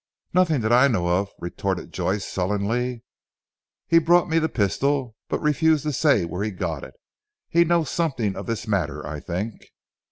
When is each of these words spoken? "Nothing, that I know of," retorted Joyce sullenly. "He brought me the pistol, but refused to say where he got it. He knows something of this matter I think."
"Nothing, 0.33 0.61
that 0.61 0.73
I 0.73 0.87
know 0.87 1.07
of," 1.09 1.29
retorted 1.37 1.93
Joyce 1.93 2.25
sullenly. 2.25 3.03
"He 3.87 3.99
brought 3.99 4.27
me 4.29 4.39
the 4.39 4.49
pistol, 4.49 5.15
but 5.29 5.39
refused 5.43 5.83
to 5.83 5.93
say 5.93 6.25
where 6.25 6.41
he 6.43 6.49
got 6.49 6.83
it. 6.83 6.95
He 7.49 7.63
knows 7.63 7.91
something 7.91 8.35
of 8.35 8.47
this 8.47 8.67
matter 8.67 9.05
I 9.05 9.19
think." 9.19 9.65